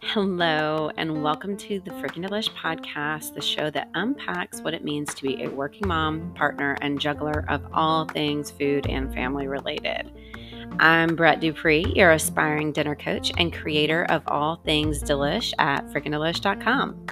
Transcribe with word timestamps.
Hello, 0.00 0.90
and 0.96 1.22
welcome 1.22 1.54
to 1.58 1.80
the 1.80 1.90
Freaking 1.90 2.26
Delish 2.26 2.48
podcast, 2.54 3.34
the 3.34 3.42
show 3.42 3.68
that 3.68 3.90
unpacks 3.94 4.62
what 4.62 4.72
it 4.72 4.82
means 4.82 5.12
to 5.14 5.22
be 5.22 5.44
a 5.44 5.50
working 5.50 5.86
mom, 5.86 6.32
partner, 6.34 6.78
and 6.80 6.98
juggler 6.98 7.44
of 7.50 7.62
all 7.74 8.06
things 8.06 8.50
food 8.50 8.86
and 8.86 9.12
family 9.12 9.46
related. 9.46 10.10
I'm 10.78 11.14
Brett 11.14 11.40
Dupree, 11.40 11.92
your 11.94 12.12
aspiring 12.12 12.72
dinner 12.72 12.94
coach 12.94 13.30
and 13.36 13.52
creator 13.52 14.06
of 14.08 14.22
all 14.28 14.56
things 14.64 15.02
delish 15.02 15.52
at 15.58 15.86
freakingdelish.com. 15.88 17.06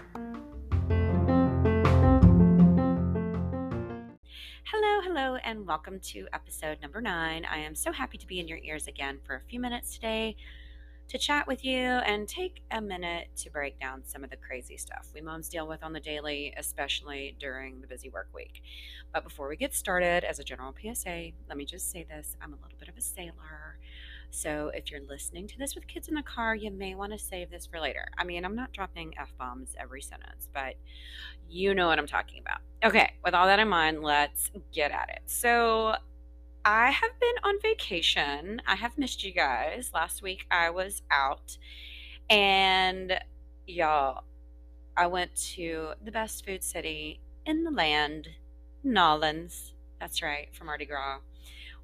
welcome 5.68 6.00
to 6.00 6.26
episode 6.32 6.80
number 6.80 6.98
nine. 6.98 7.44
I 7.44 7.58
am 7.58 7.74
so 7.74 7.92
happy 7.92 8.16
to 8.16 8.26
be 8.26 8.40
in 8.40 8.48
your 8.48 8.56
ears 8.64 8.86
again 8.86 9.18
for 9.22 9.34
a 9.34 9.40
few 9.50 9.60
minutes 9.60 9.92
today 9.92 10.34
to 11.08 11.18
chat 11.18 11.46
with 11.46 11.62
you 11.62 11.76
and 11.76 12.26
take 12.26 12.62
a 12.70 12.80
minute 12.80 13.28
to 13.36 13.50
break 13.50 13.78
down 13.78 14.00
some 14.06 14.24
of 14.24 14.30
the 14.30 14.36
crazy 14.36 14.78
stuff 14.78 15.10
we 15.14 15.20
moms 15.20 15.46
deal 15.46 15.68
with 15.68 15.82
on 15.82 15.92
the 15.92 16.00
daily, 16.00 16.54
especially 16.56 17.36
during 17.38 17.82
the 17.82 17.86
busy 17.86 18.08
work 18.08 18.28
week. 18.34 18.62
But 19.12 19.24
before 19.24 19.46
we 19.46 19.56
get 19.56 19.74
started, 19.74 20.24
as 20.24 20.38
a 20.38 20.42
general 20.42 20.74
PSA, 20.80 21.32
let 21.50 21.58
me 21.58 21.66
just 21.66 21.90
say 21.90 22.02
this 22.02 22.34
I'm 22.40 22.54
a 22.54 22.56
little 22.56 22.78
bit 22.78 22.88
of 22.88 22.96
a 22.96 23.02
sailor. 23.02 23.78
So 24.30 24.70
if 24.74 24.90
you're 24.90 25.00
listening 25.08 25.48
to 25.48 25.58
this 25.58 25.74
with 25.74 25.86
kids 25.86 26.08
in 26.08 26.14
the 26.14 26.22
car, 26.22 26.54
you 26.54 26.70
may 26.70 26.94
want 26.94 27.12
to 27.12 27.18
save 27.18 27.50
this 27.50 27.66
for 27.66 27.80
later. 27.80 28.06
I 28.16 28.24
mean, 28.24 28.44
I'm 28.44 28.54
not 28.54 28.72
dropping 28.72 29.14
F 29.18 29.32
bombs 29.38 29.74
every 29.78 30.02
sentence, 30.02 30.48
but 30.52 30.74
you 31.48 31.74
know 31.74 31.88
what 31.88 31.98
I'm 31.98 32.06
talking 32.06 32.40
about. 32.40 32.60
Okay, 32.84 33.12
with 33.24 33.34
all 33.34 33.46
that 33.46 33.58
in 33.58 33.68
mind, 33.68 34.02
let's 34.02 34.50
get 34.72 34.90
at 34.92 35.08
it. 35.08 35.22
So 35.26 35.94
I 36.64 36.90
have 36.90 37.10
been 37.20 37.34
on 37.44 37.60
vacation. 37.62 38.60
I 38.66 38.76
have 38.76 38.98
missed 38.98 39.24
you 39.24 39.32
guys. 39.32 39.90
Last 39.94 40.22
week 40.22 40.46
I 40.50 40.70
was 40.70 41.02
out 41.10 41.56
and 42.30 43.18
y'all, 43.66 44.24
I 44.96 45.06
went 45.06 45.34
to 45.54 45.92
the 46.04 46.10
best 46.12 46.44
food 46.44 46.62
city 46.62 47.20
in 47.46 47.64
the 47.64 47.70
land, 47.70 48.28
Nolens. 48.84 49.72
That's 50.00 50.22
right, 50.22 50.48
for 50.52 50.64
Mardi 50.64 50.84
Gras. 50.84 51.18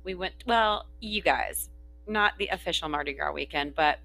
We 0.03 0.15
went, 0.15 0.45
well, 0.47 0.87
you 1.01 1.23
guys, 1.23 1.71
not 2.07 2.33
the 2.39 2.49
official 2.49 2.89
Mardi 2.89 3.13
Gras 3.13 3.33
weekend, 3.33 3.75
but 3.75 3.99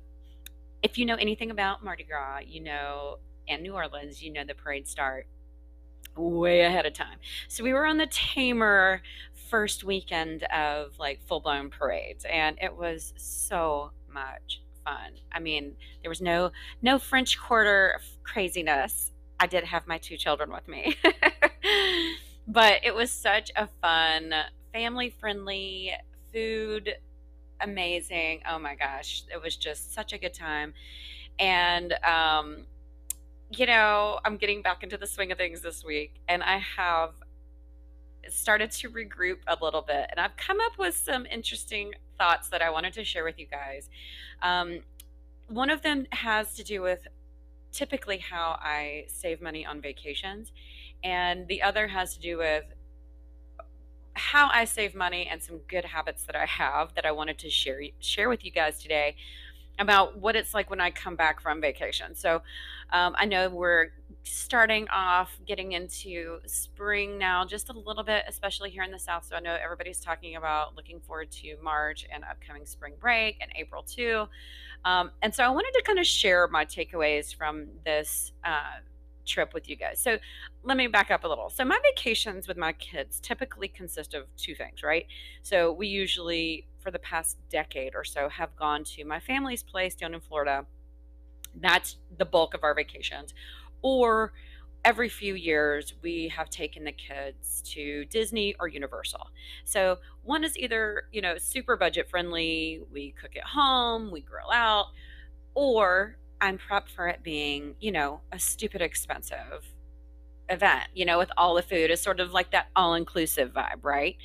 if 0.81 0.97
you 0.97 1.05
know 1.05 1.15
anything 1.15 1.51
about 1.51 1.83
Mardi 1.83 2.03
Gras, 2.03 2.39
you 2.45 2.61
know, 2.61 3.17
and 3.47 3.61
New 3.63 3.73
Orleans, 3.73 4.21
you 4.21 4.31
know 4.31 4.43
the 4.45 4.55
parade 4.55 4.87
start 4.87 5.27
way 6.15 6.61
ahead 6.61 6.85
of 6.85 6.93
time. 6.93 7.17
So 7.47 7.63
we 7.63 7.73
were 7.73 7.85
on 7.85 7.97
the 7.97 8.07
Tamer 8.07 9.01
first 9.49 9.83
weekend 9.83 10.43
of 10.43 10.97
like 10.99 11.21
full 11.27 11.39
blown 11.39 11.69
parades, 11.69 12.25
and 12.31 12.57
it 12.61 12.75
was 12.75 13.13
so 13.17 13.91
much 14.11 14.61
fun. 14.83 15.13
I 15.31 15.39
mean, 15.39 15.75
there 16.01 16.09
was 16.09 16.21
no 16.21 16.51
no 16.81 16.99
French 16.99 17.39
Quarter 17.39 17.99
craziness. 18.23 19.11
I 19.39 19.47
did 19.47 19.63
have 19.63 19.87
my 19.87 19.97
two 19.97 20.17
children 20.17 20.51
with 20.51 20.67
me, 20.67 20.95
but 22.47 22.79
it 22.83 22.93
was 22.93 23.11
such 23.11 23.51
a 23.55 23.67
fun, 23.81 24.33
family 24.73 25.09
friendly 25.09 25.93
food. 26.33 26.95
Amazing. 27.61 28.41
Oh 28.49 28.59
my 28.59 28.75
gosh. 28.75 29.23
It 29.33 29.41
was 29.41 29.55
just 29.55 29.93
such 29.93 30.13
a 30.13 30.17
good 30.17 30.33
time. 30.33 30.73
And 31.39 31.93
um, 32.03 32.65
you 33.51 33.65
know, 33.65 34.19
I'm 34.23 34.37
getting 34.37 34.61
back 34.61 34.83
into 34.83 34.97
the 34.97 35.07
swing 35.07 35.31
of 35.31 35.37
things 35.37 35.61
this 35.61 35.83
week, 35.83 36.19
and 36.27 36.43
I 36.43 36.57
have 36.77 37.11
started 38.27 38.69
to 38.71 38.89
regroup 38.89 39.37
a 39.47 39.57
little 39.61 39.81
bit. 39.81 40.05
And 40.11 40.19
I've 40.19 40.37
come 40.37 40.59
up 40.59 40.77
with 40.77 40.95
some 40.95 41.25
interesting 41.25 41.93
thoughts 42.17 42.49
that 42.49 42.61
I 42.61 42.69
wanted 42.69 42.93
to 42.93 43.03
share 43.03 43.23
with 43.23 43.39
you 43.39 43.47
guys. 43.47 43.89
Um, 44.41 44.81
one 45.47 45.71
of 45.71 45.81
them 45.81 46.05
has 46.11 46.53
to 46.55 46.63
do 46.63 46.81
with 46.81 47.07
typically 47.71 48.19
how 48.19 48.59
I 48.61 49.05
save 49.07 49.41
money 49.41 49.65
on 49.65 49.81
vacations, 49.81 50.51
and 51.03 51.47
the 51.47 51.63
other 51.63 51.87
has 51.87 52.13
to 52.15 52.19
do 52.19 52.37
with 52.37 52.65
how 54.13 54.49
I 54.51 54.65
save 54.65 54.95
money 54.95 55.27
and 55.31 55.41
some 55.41 55.59
good 55.67 55.85
habits 55.85 56.23
that 56.23 56.35
I 56.35 56.45
have 56.45 56.93
that 56.95 57.05
I 57.05 57.11
wanted 57.11 57.37
to 57.39 57.49
share 57.49 57.81
share 57.99 58.29
with 58.29 58.43
you 58.43 58.51
guys 58.51 58.81
today 58.81 59.15
about 59.79 60.17
what 60.17 60.35
it's 60.35 60.53
like 60.53 60.69
when 60.69 60.81
I 60.81 60.91
come 60.91 61.15
back 61.15 61.41
from 61.41 61.61
vacation. 61.61 62.13
So 62.13 62.41
um, 62.91 63.15
I 63.17 63.25
know 63.25 63.49
we're 63.49 63.91
starting 64.23 64.87
off 64.89 65.39
getting 65.47 65.71
into 65.71 66.39
spring 66.45 67.17
now, 67.17 67.45
just 67.45 67.69
a 67.69 67.73
little 67.73 68.03
bit, 68.03 68.25
especially 68.27 68.69
here 68.69 68.83
in 68.83 68.91
the 68.91 68.99
South. 68.99 69.25
So 69.25 69.35
I 69.35 69.39
know 69.39 69.55
everybody's 69.61 70.01
talking 70.01 70.35
about 70.35 70.75
looking 70.75 70.99
forward 70.99 71.31
to 71.31 71.55
March 71.63 72.05
and 72.13 72.23
upcoming 72.25 72.65
spring 72.65 72.93
break 72.99 73.37
and 73.41 73.51
April 73.55 73.81
too. 73.83 74.25
Um, 74.85 75.11
and 75.21 75.33
so 75.33 75.43
I 75.43 75.49
wanted 75.49 75.71
to 75.75 75.83
kind 75.83 75.99
of 75.99 76.05
share 76.05 76.47
my 76.47 76.65
takeaways 76.65 77.33
from 77.33 77.67
this 77.85 78.33
uh, 78.43 78.79
trip 79.29 79.53
with 79.53 79.69
you 79.69 79.75
guys. 79.75 80.01
So 80.01 80.17
let 80.63 80.75
me 80.75 80.87
back 80.87 81.11
up 81.11 81.23
a 81.23 81.27
little. 81.27 81.49
So 81.49 81.63
my 81.63 81.79
vacations 81.83 82.47
with 82.47 82.57
my 82.57 82.73
kids 82.73 83.19
typically 83.19 83.67
consist 83.67 84.13
of 84.13 84.23
two 84.35 84.55
things, 84.55 84.83
right? 84.83 85.05
So 85.41 85.71
we 85.71 85.87
usually, 85.87 86.67
for 86.79 86.91
the 86.91 86.99
past 86.99 87.37
decade 87.49 87.95
or 87.95 88.03
so, 88.03 88.27
have 88.29 88.55
gone 88.55 88.83
to 88.95 89.05
my 89.05 89.19
family's 89.19 89.63
place 89.63 89.95
down 89.95 90.13
in 90.13 90.19
Florida. 90.19 90.65
That's 91.55 91.97
the 92.17 92.25
bulk 92.25 92.53
of 92.53 92.63
our 92.63 92.73
vacations. 92.73 93.33
Or 93.81 94.33
every 94.85 95.09
few 95.09 95.35
years 95.35 95.93
we 96.01 96.29
have 96.29 96.49
taken 96.49 96.83
the 96.83 96.91
kids 96.91 97.61
to 97.65 98.05
Disney 98.05 98.55
or 98.59 98.67
Universal. 98.67 99.29
So 99.65 99.97
one 100.23 100.43
is 100.43 100.57
either, 100.57 101.03
you 101.11 101.21
know, 101.21 101.37
super 101.37 101.75
budget 101.75 102.09
friendly, 102.09 102.81
we 102.91 103.13
cook 103.19 103.35
at 103.35 103.43
home, 103.43 104.11
we 104.11 104.21
grill 104.21 104.51
out, 104.51 104.87
or 105.53 106.17
I'm 106.41 106.57
prepped 106.57 106.89
for 106.89 107.07
it 107.07 107.23
being, 107.23 107.75
you 107.79 107.91
know, 107.91 108.21
a 108.31 108.39
stupid 108.39 108.81
expensive 108.81 109.65
event, 110.49 110.85
you 110.93 111.05
know, 111.05 111.17
with 111.17 111.31
all 111.37 111.55
the 111.55 111.61
food 111.61 111.91
is 111.91 112.01
sort 112.01 112.19
of 112.19 112.31
like 112.31 112.51
that 112.51 112.67
all 112.75 112.95
inclusive 112.95 113.53
vibe, 113.53 113.83
right? 113.83 114.17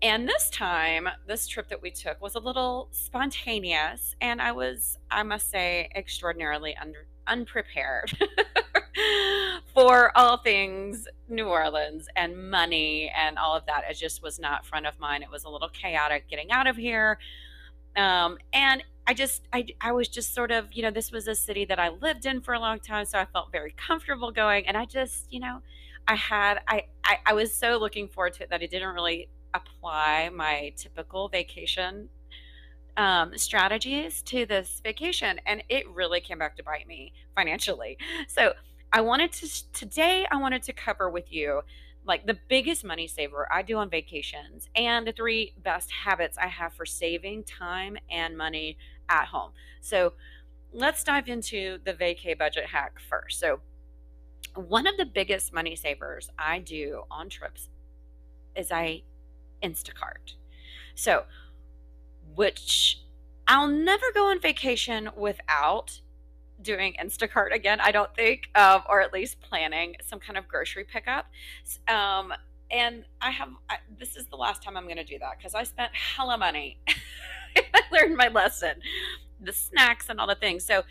And 0.00 0.28
this 0.28 0.50
time, 0.50 1.08
this 1.28 1.46
trip 1.46 1.68
that 1.68 1.80
we 1.80 1.92
took 1.92 2.20
was 2.20 2.34
a 2.34 2.40
little 2.40 2.88
spontaneous, 2.90 4.16
and 4.20 4.42
I 4.42 4.50
was, 4.50 4.98
I 5.10 5.22
must 5.22 5.48
say, 5.48 5.88
extraordinarily 5.94 6.76
under, 6.76 7.06
unprepared 7.28 8.18
for 9.74 10.10
all 10.16 10.38
things 10.38 11.06
New 11.28 11.46
Orleans 11.46 12.08
and 12.16 12.50
money 12.50 13.12
and 13.16 13.38
all 13.38 13.54
of 13.54 13.64
that. 13.66 13.84
It 13.88 13.94
just 13.94 14.24
was 14.24 14.40
not 14.40 14.66
front 14.66 14.86
of 14.86 14.98
mind. 14.98 15.22
It 15.22 15.30
was 15.30 15.44
a 15.44 15.48
little 15.48 15.68
chaotic 15.68 16.28
getting 16.28 16.50
out 16.50 16.66
of 16.66 16.76
here. 16.76 17.18
Um, 17.96 18.38
and 18.52 18.82
I 19.06 19.14
just, 19.14 19.42
I, 19.52 19.66
I 19.80 19.92
was 19.92 20.08
just 20.08 20.34
sort 20.34 20.50
of, 20.50 20.72
you 20.72 20.82
know, 20.82 20.90
this 20.90 21.10
was 21.10 21.26
a 21.26 21.34
city 21.34 21.64
that 21.66 21.78
I 21.78 21.88
lived 21.88 22.24
in 22.24 22.40
for 22.40 22.54
a 22.54 22.60
long 22.60 22.78
time. 22.78 23.04
So 23.04 23.18
I 23.18 23.24
felt 23.24 23.50
very 23.50 23.74
comfortable 23.76 24.30
going. 24.30 24.66
And 24.66 24.76
I 24.76 24.84
just, 24.84 25.32
you 25.32 25.40
know, 25.40 25.60
I 26.06 26.14
had, 26.14 26.60
I, 26.68 26.84
I, 27.04 27.18
I 27.26 27.32
was 27.32 27.52
so 27.52 27.78
looking 27.78 28.08
forward 28.08 28.34
to 28.34 28.44
it 28.44 28.50
that 28.50 28.60
I 28.62 28.66
didn't 28.66 28.94
really 28.94 29.28
apply 29.54 30.30
my 30.32 30.72
typical 30.76 31.28
vacation 31.28 32.08
um, 32.96 33.36
strategies 33.36 34.22
to 34.22 34.46
this 34.46 34.80
vacation. 34.84 35.40
And 35.46 35.64
it 35.68 35.88
really 35.90 36.20
came 36.20 36.38
back 36.38 36.56
to 36.56 36.62
bite 36.62 36.86
me 36.86 37.12
financially. 37.34 37.98
So 38.28 38.52
I 38.92 39.00
wanted 39.00 39.32
to, 39.32 39.72
today, 39.72 40.26
I 40.30 40.36
wanted 40.36 40.62
to 40.64 40.72
cover 40.72 41.10
with 41.10 41.32
you 41.32 41.62
like 42.04 42.26
the 42.26 42.38
biggest 42.48 42.84
money 42.84 43.06
saver 43.06 43.46
I 43.52 43.62
do 43.62 43.76
on 43.76 43.88
vacations 43.88 44.68
and 44.74 45.06
the 45.06 45.12
three 45.12 45.54
best 45.62 45.90
habits 46.04 46.36
I 46.36 46.48
have 46.48 46.74
for 46.74 46.84
saving 46.84 47.44
time 47.44 47.96
and 48.10 48.36
money 48.36 48.76
at 49.08 49.26
home. 49.26 49.52
So 49.80 50.14
let's 50.72 51.04
dive 51.04 51.28
into 51.28 51.78
the 51.84 51.92
vacay 51.92 52.36
budget 52.36 52.66
hack 52.66 52.98
first. 52.98 53.38
So 53.38 53.60
one 54.54 54.86
of 54.86 54.96
the 54.96 55.06
biggest 55.06 55.52
money 55.52 55.76
savers 55.76 56.30
I 56.38 56.58
do 56.58 57.04
on 57.10 57.28
trips 57.28 57.68
is 58.56 58.72
I 58.72 59.02
Instacart. 59.62 60.34
So 60.94 61.24
which 62.34 63.02
I'll 63.46 63.68
never 63.68 64.06
go 64.14 64.30
on 64.30 64.40
vacation 64.40 65.10
without 65.16 66.00
doing 66.62 66.94
Instacart 67.02 67.54
again, 67.54 67.80
I 67.80 67.90
don't 67.90 68.14
think, 68.14 68.48
um, 68.54 68.82
or 68.88 69.00
at 69.00 69.12
least 69.12 69.40
planning 69.40 69.96
some 70.04 70.18
kind 70.18 70.38
of 70.38 70.48
grocery 70.48 70.84
pickup. 70.84 71.26
Um, 71.88 72.32
and 72.70 73.04
I 73.20 73.30
have, 73.30 73.48
I, 73.68 73.76
this 73.98 74.16
is 74.16 74.26
the 74.26 74.36
last 74.36 74.62
time 74.62 74.76
I'm 74.76 74.84
going 74.84 74.96
to 74.96 75.04
do 75.04 75.18
that 75.18 75.38
because 75.38 75.54
I 75.54 75.64
spent 75.64 75.92
hella 75.94 76.38
money. 76.38 76.78
I 77.56 77.80
learned 77.92 78.16
my 78.16 78.28
lesson, 78.28 78.76
the 79.40 79.52
snacks 79.52 80.08
and 80.08 80.20
all 80.20 80.26
the 80.26 80.34
things. 80.34 80.64
So, 80.64 80.82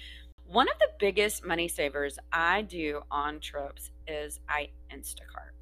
one 0.45 0.67
of 0.67 0.77
the 0.79 0.89
biggest 0.99 1.45
money 1.45 1.69
savers 1.69 2.19
I 2.33 2.63
do 2.63 3.03
on 3.09 3.39
trips 3.39 3.89
is 4.05 4.41
I 4.49 4.67
Instacart. 4.93 5.53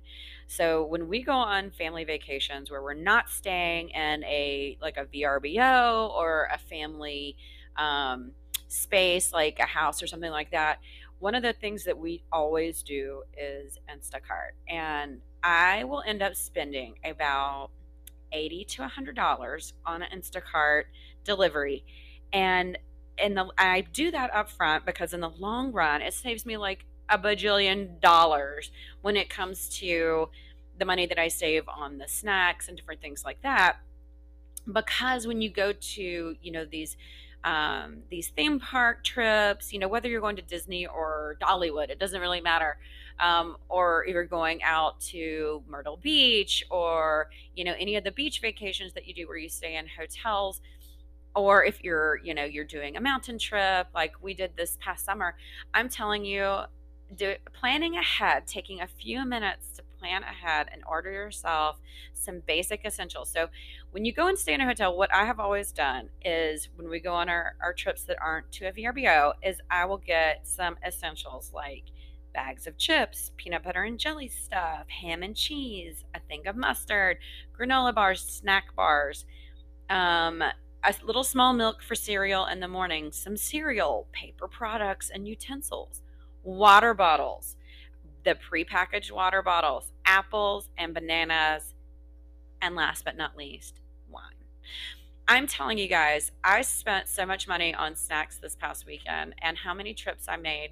So 0.47 0.83
when 0.83 1.07
we 1.07 1.21
go 1.21 1.33
on 1.33 1.69
family 1.69 2.05
vacations 2.05 2.71
where 2.71 2.81
we're 2.81 2.95
not 2.95 3.29
staying 3.29 3.89
in 3.89 4.23
a 4.23 4.79
like 4.81 4.97
a 4.97 5.05
VRBO 5.05 6.09
or 6.09 6.49
a 6.51 6.57
family 6.57 7.37
um, 7.77 8.31
space 8.69 9.33
like 9.33 9.59
a 9.59 9.65
house 9.65 10.01
or 10.01 10.07
something 10.07 10.31
like 10.31 10.51
that, 10.51 10.79
one 11.19 11.35
of 11.35 11.43
the 11.43 11.51
things 11.53 11.83
that 11.83 11.97
we 11.97 12.23
always 12.31 12.81
do 12.81 13.23
is 13.37 13.77
Instacart. 13.93 14.51
And 14.69 15.19
I 15.43 15.83
will 15.83 16.01
end 16.05 16.21
up 16.21 16.35
spending 16.35 16.95
about 17.03 17.71
80 18.31 18.63
to 18.65 18.83
$100 18.83 19.73
on 19.85 20.01
an 20.01 20.09
Instacart 20.17 20.83
delivery. 21.25 21.83
And 22.31 22.77
in 23.17 23.35
the 23.35 23.49
I 23.57 23.81
do 23.81 24.11
that 24.11 24.33
up 24.33 24.49
front 24.49 24.85
because 24.85 25.13
in 25.13 25.19
the 25.19 25.29
long 25.29 25.73
run 25.73 26.01
it 26.01 26.13
saves 26.13 26.45
me 26.45 26.55
like 26.55 26.85
a 27.09 27.17
bajillion 27.17 27.99
dollars 27.99 28.71
when 29.01 29.17
it 29.17 29.29
comes 29.29 29.67
to 29.79 30.29
the 30.77 30.85
money 30.85 31.05
that 31.05 31.19
I 31.19 31.27
save 31.27 31.67
on 31.67 31.97
the 31.97 32.07
snacks 32.07 32.67
and 32.67 32.77
different 32.77 33.01
things 33.01 33.25
like 33.25 33.41
that. 33.41 33.77
Because 34.71 35.27
when 35.27 35.41
you 35.41 35.49
go 35.49 35.73
to, 35.73 36.35
you 36.41 36.51
know, 36.51 36.63
these 36.63 36.95
um, 37.43 38.03
these 38.09 38.29
theme 38.29 38.59
park 38.59 39.03
trips, 39.03 39.71
you 39.71 39.79
know, 39.79 39.87
whether 39.87 40.09
you're 40.09 40.21
going 40.21 40.35
to 40.35 40.41
Disney 40.41 40.85
or 40.85 41.37
Dollywood, 41.41 41.89
it 41.89 41.99
doesn't 41.99 42.19
really 42.19 42.41
matter. 42.41 42.77
Um, 43.19 43.57
or 43.67 44.05
you're 44.07 44.25
going 44.25 44.63
out 44.63 45.01
to 45.11 45.61
Myrtle 45.67 45.97
Beach 45.97 46.63
or, 46.69 47.29
you 47.55 47.65
know, 47.65 47.73
any 47.77 47.97
of 47.97 48.05
the 48.05 48.11
beach 48.11 48.39
vacations 48.39 48.93
that 48.93 49.07
you 49.07 49.13
do 49.13 49.27
where 49.27 49.37
you 49.37 49.49
stay 49.49 49.75
in 49.75 49.87
hotels, 49.87 50.61
or 51.35 51.63
if 51.65 51.83
you're, 51.83 52.17
you 52.23 52.33
know, 52.33 52.45
you're 52.45 52.63
doing 52.65 52.95
a 52.95 53.01
mountain 53.01 53.37
trip 53.37 53.87
like 53.93 54.13
we 54.21 54.33
did 54.33 54.51
this 54.55 54.77
past 54.79 55.05
summer, 55.05 55.35
I'm 55.73 55.89
telling 55.89 56.23
you, 56.23 56.59
do, 57.15 57.35
planning 57.53 57.97
ahead, 57.97 58.47
taking 58.47 58.81
a 58.81 58.87
few 58.87 59.25
minutes 59.25 59.67
to 59.75 59.83
plan 59.99 60.23
ahead 60.23 60.67
and 60.71 60.81
order 60.87 61.11
yourself 61.11 61.79
some 62.13 62.41
basic 62.47 62.85
essentials. 62.85 63.29
So, 63.29 63.47
when 63.91 64.05
you 64.05 64.13
go 64.13 64.27
and 64.27 64.37
stay 64.37 64.53
in 64.53 64.61
a 64.61 64.65
hotel, 64.65 64.95
what 64.95 65.13
I 65.13 65.25
have 65.25 65.39
always 65.39 65.71
done 65.71 66.09
is 66.23 66.69
when 66.75 66.89
we 66.89 66.99
go 66.99 67.13
on 67.13 67.29
our, 67.29 67.55
our 67.61 67.73
trips 67.73 68.03
that 68.03 68.17
aren't 68.21 68.51
to 68.53 68.67
a 68.67 68.71
VRBO, 68.71 69.33
is 69.43 69.59
I 69.69 69.85
will 69.85 69.97
get 69.97 70.47
some 70.47 70.77
essentials 70.85 71.51
like 71.53 71.85
bags 72.33 72.67
of 72.67 72.77
chips, 72.77 73.31
peanut 73.37 73.63
butter 73.63 73.83
and 73.83 73.99
jelly 73.99 74.27
stuff, 74.27 74.87
ham 74.87 75.23
and 75.23 75.35
cheese, 75.35 76.05
a 76.13 76.19
thing 76.19 76.47
of 76.47 76.55
mustard, 76.55 77.17
granola 77.57 77.93
bars, 77.93 78.21
snack 78.21 78.75
bars, 78.75 79.25
um, 79.89 80.41
a 80.41 80.93
little 81.03 81.23
small 81.23 81.53
milk 81.53 81.81
for 81.81 81.95
cereal 81.95 82.45
in 82.45 82.59
the 82.59 82.67
morning, 82.67 83.11
some 83.11 83.35
cereal, 83.35 84.07
paper 84.11 84.47
products, 84.47 85.09
and 85.09 85.27
utensils 85.27 86.01
water 86.43 86.93
bottles, 86.93 87.55
the 88.23 88.35
prepackaged 88.35 89.11
water 89.11 89.41
bottles, 89.41 89.91
apples 90.05 90.69
and 90.77 90.93
bananas, 90.93 91.73
and 92.61 92.75
last 92.75 93.05
but 93.05 93.17
not 93.17 93.37
least, 93.37 93.79
wine. 94.09 94.23
I'm 95.27 95.47
telling 95.47 95.77
you 95.77 95.87
guys, 95.87 96.31
I 96.43 96.61
spent 96.61 97.07
so 97.07 97.25
much 97.25 97.47
money 97.47 97.73
on 97.73 97.95
snacks 97.95 98.37
this 98.37 98.55
past 98.55 98.85
weekend, 98.85 99.35
and 99.41 99.57
how 99.57 99.73
many 99.73 99.93
trips 99.93 100.27
I 100.27 100.37
made 100.37 100.71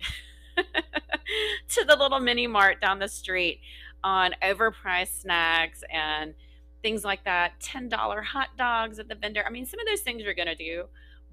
to 0.57 1.85
the 1.85 1.95
little 1.95 2.19
mini 2.19 2.47
mart 2.47 2.81
down 2.81 2.99
the 2.99 3.07
street 3.07 3.59
on 4.03 4.33
overpriced 4.43 5.21
snacks 5.21 5.83
and 5.91 6.33
things 6.81 7.03
like 7.03 7.23
that. 7.25 7.59
$10 7.59 8.23
hot 8.23 8.49
dogs 8.57 8.99
at 8.99 9.07
the 9.07 9.15
vendor. 9.15 9.43
I 9.45 9.49
mean, 9.49 9.65
some 9.65 9.79
of 9.79 9.85
those 9.87 10.01
things 10.01 10.23
you're 10.23 10.33
going 10.33 10.47
to 10.47 10.55
do, 10.55 10.85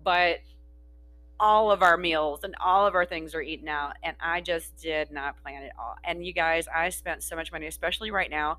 but 0.02 0.38
all 1.40 1.70
of 1.70 1.82
our 1.82 1.96
meals 1.96 2.40
and 2.44 2.54
all 2.64 2.86
of 2.86 2.94
our 2.94 3.04
things 3.04 3.34
are 3.34 3.42
eaten 3.42 3.68
out 3.68 3.94
and 4.02 4.16
i 4.20 4.40
just 4.40 4.76
did 4.76 5.10
not 5.10 5.40
plan 5.42 5.62
it 5.62 5.72
all. 5.78 5.96
And 6.04 6.24
you 6.24 6.32
guys 6.32 6.66
i 6.74 6.88
spent 6.90 7.22
so 7.22 7.36
much 7.36 7.52
money 7.52 7.66
especially 7.66 8.10
right 8.10 8.30
now. 8.30 8.56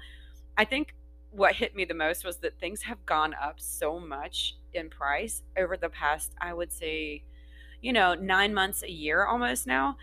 I 0.58 0.66
think 0.66 0.94
what 1.32 1.56
hit 1.56 1.76
me 1.76 1.86
the 1.86 1.94
most 1.94 2.24
was 2.24 2.38
that 2.38 2.60
things 2.60 2.84
have 2.84 3.06
gone 3.06 3.34
up 3.42 3.60
so 3.60 4.00
much 4.00 4.56
in 4.74 4.90
price 4.90 5.42
over 5.58 5.76
the 5.78 5.90
past 5.90 6.32
i 6.42 6.54
would 6.54 6.72
say 6.72 7.24
you 7.82 7.94
know 7.94 8.14
nine 8.14 8.54
months 8.54 8.84
a 8.84 8.92
year 8.92 9.26
almost 9.26 9.68
now. 9.68 9.98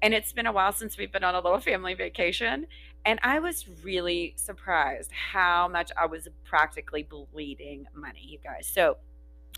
And 0.00 0.12
it's 0.14 0.32
been 0.32 0.46
a 0.46 0.52
while 0.52 0.72
since 0.72 0.98
we've 0.98 1.12
been 1.12 1.22
on 1.22 1.36
a 1.36 1.40
little 1.40 1.60
family 1.70 1.94
vacation. 1.94 2.66
And 3.04 3.20
i 3.22 3.38
was 3.38 3.66
really 3.82 4.34
surprised 4.36 5.12
how 5.12 5.68
much 5.68 5.92
i 5.96 6.06
was 6.06 6.28
practically 6.44 7.04
bleeding 7.04 7.86
money 7.94 8.20
you 8.22 8.38
guys. 8.42 8.66
So 8.66 8.96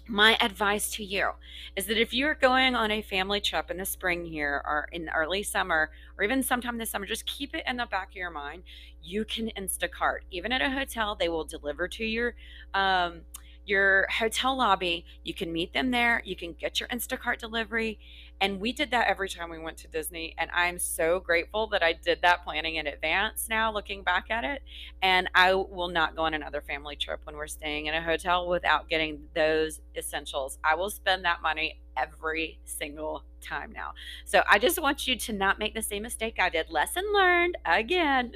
my 0.07 0.37
advice 0.41 0.91
to 0.93 1.05
you 1.05 1.31
is 1.77 1.87
that 1.87 1.99
if 1.99 2.13
you're 2.13 2.35
going 2.35 2.75
on 2.75 2.91
a 2.91 3.01
family 3.01 3.41
trip 3.41 3.71
in 3.71 3.79
the 3.79 3.87
spring 3.87 4.25
here 4.25 4.63
or 4.67 4.89
in 4.93 5.09
early 5.15 5.43
summer 5.43 5.91
or 6.19 6.25
even 6.25 6.43
sometime 6.43 6.77
this 6.77 6.91
summer 6.91 7.07
just 7.07 7.25
keep 7.25 7.55
it 7.55 7.65
in 7.67 7.77
the 7.79 7.87
back 7.87 8.11
of 8.11 8.17
your 8.17 8.31
mind. 8.31 8.63
You 9.03 9.25
can 9.25 9.51
instacart. 9.57 10.19
Even 10.31 10.53
at 10.53 10.61
a 10.61 10.71
hotel 10.71 11.15
they 11.15 11.29
will 11.29 11.45
deliver 11.45 11.89
to 11.89 12.05
your 12.05 12.35
um, 12.75 13.23
your 13.67 14.07
hotel 14.11 14.59
lobby. 14.59 15.07
You 15.23 15.33
can 15.33 15.51
meet 15.51 15.73
them 15.73 15.91
there. 15.91 16.23
You 16.25 16.37
can 16.37 16.53
get 16.53 16.81
your 16.81 16.89
instacart 16.91 17.39
delivery 17.39 17.99
and 18.41 18.61
we 18.61 18.73
did 18.73 18.91
that 18.91 19.07
every 19.07 19.29
time 19.29 19.51
we 19.51 19.59
went 19.59 19.79
to 19.79 19.89
Disney. 19.89 20.35
And 20.39 20.51
I'm 20.53 20.79
so 20.79 21.21
grateful 21.21 21.67
that 21.69 21.83
I 21.83 21.93
did 21.93 22.21
that 22.23 22.45
planning 22.45 22.77
in 22.77 22.87
advance 22.87 23.49
now, 23.49 23.73
looking 23.73 24.03
back 24.03 24.27
at 24.31 24.45
it. 24.45 24.63
And 25.03 25.31
I 25.35 25.55
will 25.55 25.89
not 25.89 26.17
go 26.17 26.23
on 26.23 26.35
another 26.35 26.61
family 26.61 26.97
trip 26.97 27.21
when 27.25 27.37
we're 27.37 27.47
staying 27.47 27.87
in 27.87 27.95
a 27.95 28.03
hotel 28.03 28.49
without 28.49 28.89
getting 28.89 29.23
those 29.35 29.81
essentials. 29.97 30.59
I 30.65 30.75
will 30.75 30.91
spend 30.91 31.25
that 31.25 31.43
money 31.43 31.81
every 31.97 32.59
single 32.65 33.23
time 33.41 33.73
now. 33.73 33.93
So 34.25 34.43
I 34.49 34.59
just 34.59 34.81
want 34.81 35.07
you 35.07 35.17
to 35.17 35.33
not 35.33 35.59
make 35.59 35.75
the 35.75 35.83
same 35.83 36.03
mistake 36.03 36.37
I 36.39 36.49
did. 36.49 36.71
Lesson 36.71 37.05
learned 37.15 37.57
again. 37.65 38.33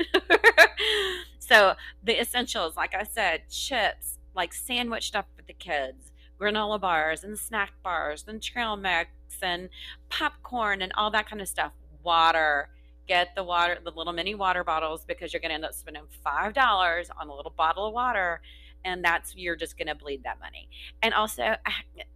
so 1.39 1.75
the 2.03 2.21
essentials, 2.21 2.77
like 2.77 2.95
I 2.95 3.03
said, 3.03 3.49
chips, 3.51 4.19
like 4.35 4.55
sandwich 4.55 5.09
stuff 5.09 5.27
for 5.37 5.43
the 5.43 5.53
kids, 5.53 6.13
granola 6.41 6.81
bars 6.81 7.25
and 7.25 7.39
snack 7.39 7.73
bars 7.83 8.25
and 8.29 8.41
trail 8.41 8.77
mix 8.77 9.11
and 9.43 9.69
popcorn 10.09 10.83
and 10.83 10.93
all 10.97 11.11
that 11.11 11.29
kind 11.29 11.43
of 11.43 11.49
stuff. 11.49 11.73
Water. 12.03 12.69
Get 13.07 13.35
the 13.35 13.43
water, 13.43 13.79
the 13.83 13.91
little 13.91 14.13
mini 14.13 14.35
water 14.35 14.63
bottles 14.63 15.05
because 15.07 15.33
you're 15.33 15.41
going 15.41 15.49
to 15.49 15.55
end 15.55 15.65
up 15.65 15.73
spending 15.73 16.03
$5 16.27 17.09
on 17.19 17.29
a 17.29 17.35
little 17.35 17.55
bottle 17.57 17.87
of 17.87 17.95
water 17.95 18.43
and 18.85 19.05
that's 19.05 19.35
you're 19.37 19.57
just 19.57 19.77
going 19.77 19.89
to 19.89 19.95
bleed 19.95 20.23
that 20.25 20.39
money. 20.41 20.69
And 21.03 21.15
also 21.15 21.43
uh, 21.43 21.57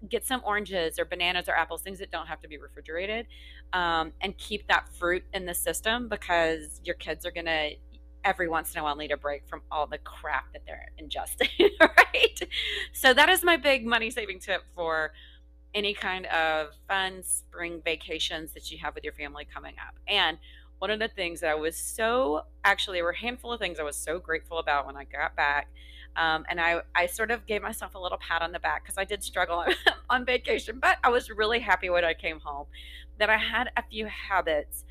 get 0.08 0.26
some 0.26 0.42
oranges 0.44 0.98
or 0.98 1.04
bananas 1.04 1.48
or 1.48 1.54
apples, 1.54 1.82
things 1.82 1.98
that 1.98 2.10
don't 2.10 2.26
have 2.26 2.40
to 2.42 2.48
be 2.48 2.58
refrigerated, 2.58 3.26
um, 3.72 4.12
and 4.20 4.36
keep 4.38 4.66
that 4.68 4.88
fruit 4.88 5.24
in 5.32 5.46
the 5.46 5.54
system 5.54 6.08
because 6.08 6.80
your 6.84 6.94
kids 6.96 7.26
are 7.26 7.30
going 7.30 7.46
to 7.46 7.72
every 8.24 8.48
once 8.48 8.72
in 8.72 8.80
a 8.80 8.84
while 8.84 8.94
need 8.94 9.10
a 9.10 9.16
break 9.16 9.46
from 9.48 9.62
all 9.70 9.86
the 9.86 9.98
crap 9.98 10.52
that 10.52 10.62
they're 10.64 10.90
ingesting, 11.02 11.70
right? 11.80 12.40
So 12.92 13.12
that 13.12 13.28
is 13.28 13.42
my 13.42 13.56
big 13.56 13.84
money 13.84 14.10
saving 14.10 14.38
tip 14.38 14.62
for 14.74 15.12
any 15.74 15.94
kind 15.94 16.26
of 16.26 16.68
fun 16.86 17.22
spring 17.22 17.80
vacations 17.84 18.52
that 18.52 18.70
you 18.70 18.78
have 18.78 18.94
with 18.94 19.04
your 19.04 19.12
family 19.12 19.46
coming 19.52 19.74
up. 19.86 19.94
And 20.06 20.38
one 20.78 20.90
of 20.90 20.98
the 20.98 21.08
things 21.08 21.40
that 21.40 21.50
I 21.50 21.54
was 21.54 21.76
so 21.76 22.42
actually, 22.64 22.98
there 22.98 23.04
were 23.04 23.10
a 23.10 23.16
handful 23.16 23.52
of 23.52 23.60
things 23.60 23.78
I 23.78 23.84
was 23.84 23.96
so 23.96 24.18
grateful 24.18 24.58
about 24.58 24.86
when 24.86 24.96
I 24.96 25.04
got 25.04 25.36
back. 25.36 25.68
Um, 26.16 26.44
and 26.48 26.60
I, 26.60 26.82
I 26.94 27.06
sort 27.06 27.30
of 27.30 27.46
gave 27.46 27.62
myself 27.62 27.94
a 27.94 27.98
little 27.98 28.18
pat 28.18 28.42
on 28.42 28.52
the 28.52 28.58
back 28.58 28.82
because 28.82 28.98
I 28.98 29.04
did 29.04 29.22
struggle 29.22 29.58
on, 29.58 29.72
on 30.10 30.26
vacation, 30.26 30.78
but 30.80 30.98
I 31.02 31.08
was 31.08 31.30
really 31.30 31.60
happy 31.60 31.88
when 31.88 32.04
I 32.04 32.14
came 32.14 32.40
home 32.40 32.66
that 33.18 33.30
I 33.30 33.38
had 33.38 33.70
a 33.76 33.82
few 33.82 34.06
habits 34.06 34.84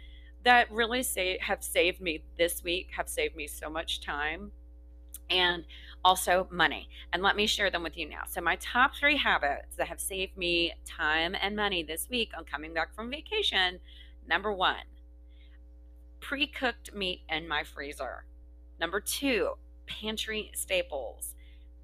that 0.43 0.71
really 0.71 1.03
say, 1.03 1.37
have 1.41 1.63
saved 1.63 2.01
me 2.01 2.23
this 2.37 2.63
week, 2.63 2.89
have 2.95 3.07
saved 3.07 3.35
me 3.35 3.45
so 3.45 3.69
much 3.69 4.01
time 4.01 4.51
and 5.29 5.65
also 6.03 6.47
money. 6.51 6.89
And 7.13 7.21
let 7.21 7.35
me 7.35 7.47
share 7.47 7.69
them 7.69 7.83
with 7.83 7.97
you 7.97 8.09
now. 8.09 8.23
So, 8.27 8.41
my 8.41 8.57
top 8.57 8.95
three 8.95 9.17
habits 9.17 9.75
that 9.77 9.87
have 9.87 9.99
saved 9.99 10.37
me 10.37 10.73
time 10.85 11.35
and 11.39 11.55
money 11.55 11.83
this 11.83 12.07
week 12.09 12.31
on 12.37 12.45
coming 12.45 12.73
back 12.73 12.93
from 12.95 13.09
vacation 13.09 13.79
number 14.27 14.51
one, 14.51 14.85
pre 16.19 16.47
cooked 16.47 16.93
meat 16.93 17.21
in 17.29 17.47
my 17.47 17.63
freezer. 17.63 18.25
Number 18.79 18.99
two, 18.99 19.51
pantry 19.85 20.51
staples. 20.55 21.35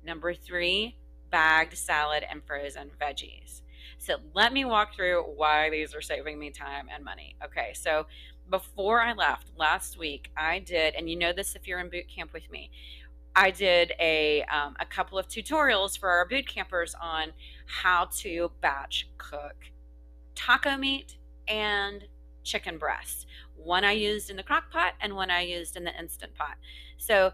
Number 0.03 0.33
three, 0.33 0.97
bagged 1.29 1.77
salad 1.77 2.23
and 2.29 2.41
frozen 2.43 2.91
veggies. 2.99 3.61
So, 3.99 4.17
let 4.33 4.53
me 4.53 4.65
walk 4.65 4.95
through 4.95 5.23
why 5.35 5.69
these 5.69 5.93
are 5.93 6.01
saving 6.01 6.39
me 6.39 6.49
time 6.49 6.87
and 6.93 7.03
money. 7.03 7.35
Okay, 7.43 7.73
so 7.73 8.05
before 8.49 9.01
I 9.01 9.13
left 9.13 9.51
last 9.57 9.97
week, 9.97 10.31
I 10.37 10.59
did, 10.59 10.95
and 10.95 11.09
you 11.09 11.17
know 11.17 11.33
this 11.33 11.55
if 11.55 11.67
you're 11.67 11.79
in 11.79 11.89
boot 11.89 12.05
camp 12.07 12.31
with 12.33 12.49
me, 12.49 12.71
I 13.37 13.51
did 13.51 13.93
a, 13.99 14.41
um, 14.45 14.75
a 14.79 14.85
couple 14.85 15.19
of 15.19 15.27
tutorials 15.27 15.97
for 15.97 16.09
our 16.09 16.27
boot 16.27 16.47
campers 16.47 16.95
on 16.99 17.33
how 17.67 18.09
to 18.17 18.51
batch 18.61 19.07
cook 19.19 19.55
taco 20.33 20.75
meat 20.75 21.17
and 21.47 22.05
chicken 22.43 22.79
breast. 22.79 23.27
One 23.55 23.83
I 23.83 23.91
used 23.91 24.31
in 24.31 24.37
the 24.37 24.43
crock 24.43 24.71
pot 24.71 24.93
and 24.99 25.15
one 25.15 25.29
I 25.29 25.41
used 25.41 25.75
in 25.75 25.83
the 25.83 25.95
instant 25.99 26.33
pot. 26.33 26.57
So 26.97 27.33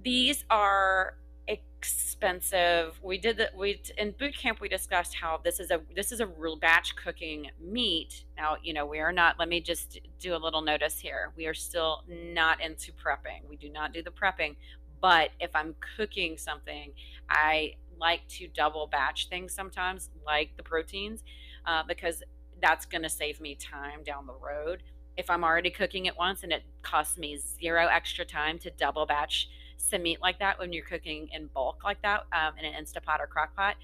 these 0.00 0.44
are 0.48 1.16
expensive. 1.48 3.00
We 3.02 3.18
did 3.18 3.36
that. 3.38 3.56
We 3.56 3.80
in 3.98 4.12
boot 4.12 4.36
camp 4.36 4.60
we 4.60 4.68
discussed 4.68 5.14
how 5.14 5.40
this 5.42 5.58
is 5.58 5.70
a 5.70 5.80
this 5.96 6.12
is 6.12 6.20
a 6.20 6.26
real 6.26 6.56
batch 6.56 6.94
cooking 6.94 7.50
meat. 7.60 8.24
Now 8.36 8.56
you 8.62 8.74
know 8.74 8.86
we 8.86 9.00
are 9.00 9.12
not. 9.12 9.38
Let 9.38 9.48
me 9.48 9.60
just 9.60 9.98
do 10.20 10.36
a 10.36 10.38
little 10.38 10.62
notice 10.62 11.00
here. 11.00 11.32
We 11.36 11.46
are 11.46 11.54
still 11.54 12.04
not 12.08 12.60
into 12.60 12.92
prepping. 12.92 13.48
We 13.48 13.56
do 13.56 13.70
not 13.70 13.92
do 13.92 14.02
the 14.02 14.10
prepping. 14.10 14.56
But 15.00 15.30
if 15.40 15.50
I'm 15.54 15.74
cooking 15.96 16.36
something, 16.36 16.92
I 17.28 17.74
like 17.98 18.26
to 18.28 18.48
double 18.48 18.86
batch 18.86 19.28
things 19.28 19.52
sometimes, 19.52 20.10
like 20.24 20.56
the 20.56 20.62
proteins, 20.62 21.22
uh, 21.66 21.82
because 21.86 22.22
that's 22.60 22.86
going 22.86 23.02
to 23.02 23.10
save 23.10 23.40
me 23.40 23.54
time 23.54 24.02
down 24.04 24.26
the 24.26 24.34
road. 24.34 24.82
If 25.16 25.30
I'm 25.30 25.44
already 25.44 25.70
cooking 25.70 26.06
it 26.06 26.16
once 26.16 26.42
and 26.42 26.52
it 26.52 26.62
costs 26.82 27.18
me 27.18 27.36
zero 27.36 27.86
extra 27.86 28.24
time 28.24 28.58
to 28.60 28.70
double 28.70 29.06
batch 29.06 29.48
some 29.76 30.02
meat 30.02 30.20
like 30.20 30.38
that 30.38 30.58
when 30.58 30.72
you're 30.72 30.84
cooking 30.84 31.28
in 31.32 31.46
bulk 31.48 31.82
like 31.84 32.02
that 32.02 32.26
um, 32.32 32.52
in 32.58 32.64
an 32.64 32.82
Instapot 32.82 33.18
or 33.18 33.26
crock 33.26 33.56
pot, 33.56 33.76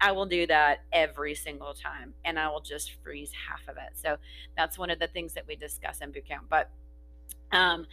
I 0.00 0.12
will 0.12 0.26
do 0.26 0.46
that 0.46 0.80
every 0.92 1.34
single 1.34 1.74
time 1.74 2.14
and 2.24 2.38
I 2.38 2.48
will 2.48 2.60
just 2.60 2.92
freeze 3.02 3.30
half 3.48 3.60
of 3.68 3.76
it. 3.76 3.92
So 3.94 4.16
that's 4.56 4.78
one 4.78 4.90
of 4.90 4.98
the 4.98 5.06
things 5.06 5.34
that 5.34 5.46
we 5.46 5.54
discuss 5.54 6.00
in 6.00 6.10
boot 6.10 6.26
camp. 6.26 6.46
But 6.48 6.70
um, 7.52 7.86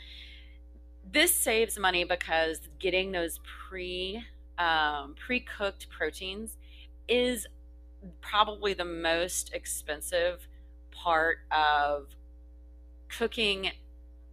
this 1.11 1.33
saves 1.33 1.77
money 1.79 2.03
because 2.03 2.69
getting 2.79 3.11
those 3.11 3.39
pre 3.67 4.23
um, 4.57 5.15
pre-cooked 5.15 5.89
proteins 5.89 6.57
is 7.07 7.47
probably 8.21 8.73
the 8.73 8.85
most 8.85 9.53
expensive 9.53 10.47
part 10.91 11.37
of 11.51 12.07
cooking 13.07 13.71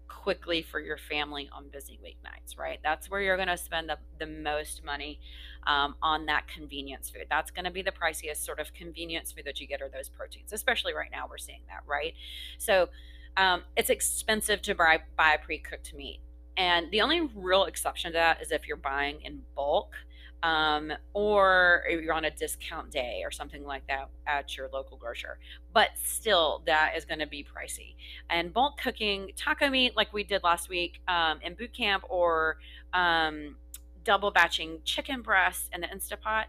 quickly 0.08 0.60
for 0.60 0.80
your 0.80 0.98
family 0.98 1.48
on 1.52 1.68
busy 1.68 2.00
weeknights, 2.04 2.58
right? 2.58 2.80
That's 2.82 3.08
where 3.08 3.20
you're 3.20 3.36
going 3.36 3.48
to 3.48 3.56
spend 3.56 3.88
the, 3.88 3.98
the 4.18 4.26
most 4.26 4.84
money 4.84 5.20
um, 5.68 5.94
on 6.02 6.26
that 6.26 6.48
convenience 6.48 7.08
food. 7.08 7.26
That's 7.30 7.52
going 7.52 7.64
to 7.64 7.70
be 7.70 7.82
the 7.82 7.92
priciest 7.92 8.44
sort 8.44 8.58
of 8.58 8.74
convenience 8.74 9.30
food 9.30 9.44
that 9.44 9.60
you 9.60 9.68
get 9.68 9.80
are 9.82 9.88
those 9.88 10.08
proteins, 10.08 10.52
especially 10.52 10.94
right 10.94 11.10
now 11.12 11.26
we're 11.30 11.38
seeing 11.38 11.62
that, 11.68 11.82
right? 11.86 12.14
So 12.58 12.88
um, 13.36 13.62
it's 13.76 13.90
expensive 13.90 14.62
to 14.62 14.74
buy, 14.74 15.02
buy 15.16 15.36
pre 15.36 15.58
cooked 15.58 15.94
meat. 15.94 16.20
And 16.56 16.90
the 16.90 17.00
only 17.00 17.28
real 17.34 17.64
exception 17.64 18.12
to 18.12 18.14
that 18.14 18.40
is 18.42 18.50
if 18.50 18.66
you're 18.66 18.76
buying 18.76 19.20
in 19.22 19.42
bulk 19.54 19.94
um, 20.42 20.92
or 21.12 21.82
you're 21.90 22.14
on 22.14 22.24
a 22.24 22.30
discount 22.30 22.90
day 22.90 23.22
or 23.24 23.30
something 23.30 23.64
like 23.64 23.86
that 23.88 24.08
at 24.26 24.56
your 24.56 24.68
local 24.72 24.96
grocer. 24.96 25.38
But 25.72 25.90
still, 26.02 26.62
that 26.66 26.92
is 26.96 27.04
going 27.04 27.18
to 27.20 27.26
be 27.26 27.44
pricey. 27.44 27.94
And 28.30 28.52
bulk 28.52 28.78
cooking 28.78 29.30
taco 29.36 29.68
meat, 29.68 29.96
like 29.96 30.12
we 30.12 30.24
did 30.24 30.42
last 30.42 30.68
week 30.68 31.00
um, 31.08 31.40
in 31.42 31.54
boot 31.54 31.72
camp, 31.72 32.04
or 32.08 32.58
um, 32.92 33.56
double 34.04 34.30
batching 34.30 34.80
chicken 34.84 35.22
breasts 35.22 35.68
in 35.72 35.80
the 35.80 35.88
Instapot, 35.88 36.44